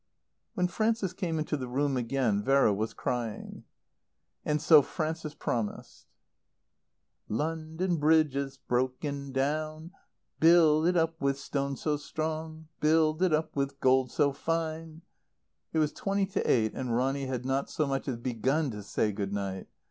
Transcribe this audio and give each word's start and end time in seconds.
When 0.55 0.67
Frances 0.67 1.13
came 1.13 1.37
into 1.37 1.55
the 1.55 1.67
room 1.67 1.95
again 1.95 2.41
Vera 2.43 2.73
was 2.73 2.91
crying. 2.91 3.65
And 4.43 4.59
so 4.59 4.81
Frances 4.81 5.35
promised. 5.35 6.07
"'London 7.29 7.97
Bridge 7.97 8.35
is 8.35 8.57
broken 8.57 9.31
down 9.31 9.91
(Ride 9.91 9.91
over 9.91 9.91
My 9.91 9.91
Lady 9.91 9.91
Leigh!) 9.91 9.93
"'Build 10.39 10.87
it 10.87 10.97
up 10.97 11.21
with 11.21 11.37
stones 11.39 11.81
so 11.81 11.97
strong 11.97 12.67
"'Build 12.79 13.21
it 13.21 13.31
up 13.31 13.55
with 13.55 13.79
gold 13.79 14.09
so 14.09 14.33
fine'" 14.33 15.03
It 15.71 15.77
was 15.77 15.93
twenty 15.93 16.25
to 16.25 16.41
eight 16.49 16.73
and 16.73 16.95
Ronny 16.95 17.27
had 17.27 17.45
not 17.45 17.69
so 17.69 17.85
much 17.85 18.07
as 18.07 18.17
begun 18.17 18.71
to 18.71 18.81
say 18.81 19.11
Good 19.11 19.31
night. 19.33 19.67